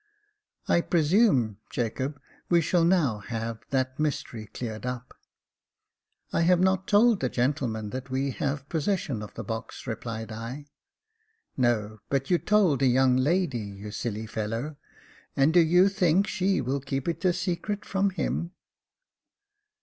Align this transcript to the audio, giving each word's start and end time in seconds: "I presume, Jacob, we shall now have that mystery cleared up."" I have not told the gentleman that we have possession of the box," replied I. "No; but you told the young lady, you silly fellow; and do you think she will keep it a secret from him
"I 0.67 0.81
presume, 0.81 1.59
Jacob, 1.69 2.19
we 2.49 2.59
shall 2.59 2.83
now 2.83 3.19
have 3.19 3.59
that 3.69 3.99
mystery 3.99 4.47
cleared 4.47 4.83
up."" 4.83 5.13
I 6.33 6.41
have 6.41 6.59
not 6.59 6.87
told 6.87 7.19
the 7.19 7.29
gentleman 7.29 7.91
that 7.91 8.09
we 8.09 8.31
have 8.31 8.67
possession 8.67 9.21
of 9.21 9.35
the 9.35 9.43
box," 9.43 9.85
replied 9.85 10.31
I. 10.31 10.65
"No; 11.55 11.99
but 12.09 12.31
you 12.31 12.39
told 12.39 12.79
the 12.79 12.87
young 12.87 13.15
lady, 13.15 13.59
you 13.59 13.91
silly 13.91 14.25
fellow; 14.25 14.75
and 15.35 15.53
do 15.53 15.59
you 15.59 15.87
think 15.87 16.25
she 16.25 16.61
will 16.61 16.79
keep 16.79 17.07
it 17.07 17.23
a 17.23 17.31
secret 17.31 17.85
from 17.85 18.09
him 18.09 18.53